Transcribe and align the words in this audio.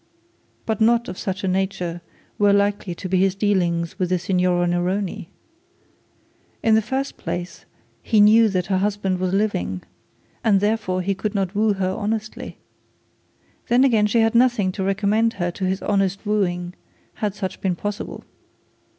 But 0.65 0.81
not 0.81 1.07
of 1.07 1.17
such 1.19 1.43
a 1.43 1.47
nature 1.47 2.01
were 2.39 2.53
likely 2.53 2.95
to 2.95 3.07
be 3.07 3.19
his 3.19 3.35
dealings 3.35 3.99
with 3.99 4.09
the 4.09 4.17
Signora 4.17 4.65
Neroni. 4.65 5.27
In 6.63 6.73
the 6.73 6.81
first 6.81 7.17
place 7.17 7.65
he 8.01 8.19
knew 8.19 8.49
that 8.49 8.65
her 8.65 8.79
husband 8.79 9.19
was 9.19 9.31
living, 9.31 9.83
and 10.43 10.59
therefore 10.59 11.03
he 11.03 11.13
could 11.13 11.35
not 11.35 11.53
woo 11.53 11.73
her 11.73 11.91
honestly. 11.91 12.57
Then 13.67 13.83
again 13.83 14.07
she 14.07 14.21
had 14.21 14.33
nothing 14.33 14.71
to 14.71 14.83
recommend 14.83 15.33
her 15.33 15.51
to 15.51 15.65
his 15.65 15.83
honest 15.83 16.25
wooing 16.25 16.73
had 17.13 17.35
such 17.35 17.61
been 17.61 17.75
possible. 17.75 18.23